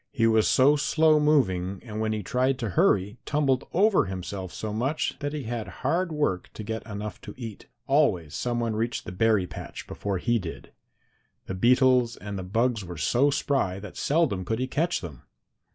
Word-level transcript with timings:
He 0.11 0.25
was 0.25 0.47
so 0.47 0.75
slow 0.75 1.19
moving, 1.19 1.79
and 1.85 1.99
when 1.99 2.11
he 2.11 2.23
tried 2.23 2.57
to 2.57 2.69
hurry 2.71 3.19
tumbled 3.23 3.67
over 3.71 4.05
himself 4.05 4.51
so 4.51 4.73
much, 4.73 5.15
that 5.19 5.31
he 5.31 5.43
had 5.43 5.67
hard 5.85 6.11
work 6.11 6.49
to 6.55 6.63
get 6.63 6.81
enough 6.87 7.21
to 7.21 7.35
eat. 7.37 7.67
Always 7.85 8.33
some 8.33 8.59
one 8.59 8.75
reached 8.75 9.05
the 9.05 9.11
berry 9.11 9.45
patch 9.45 9.85
before 9.85 10.17
he 10.17 10.39
did. 10.39 10.71
The 11.45 11.53
beetles 11.53 12.17
and 12.17 12.35
the 12.35 12.41
bugs 12.41 12.83
were 12.83 12.97
so 12.97 13.29
spry 13.29 13.79
that 13.79 13.95
seldom 13.95 14.43
could 14.43 14.57
he 14.57 14.65
catch 14.65 15.01
them. 15.01 15.21